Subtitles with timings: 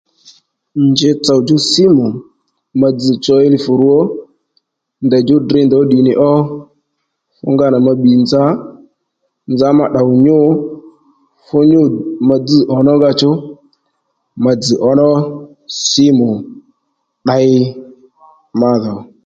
[0.87, 2.05] Njitsò djú símù
[2.79, 3.97] ma dzz̀ élìfù rwo
[5.05, 6.33] ndèy djú dri ndèy djú ddì nì ó
[7.37, 8.43] fu ngá ddù ma bbì nza
[9.51, 10.37] nza ó ma tdòw nyû
[11.45, 11.81] fú nyû
[12.27, 13.31] ma dzẑ ǒmá nga chú
[14.43, 15.07] ma dzz̀ ǒnó
[15.89, 16.29] símù
[17.25, 17.51] tdey
[18.59, 18.95] ma dhò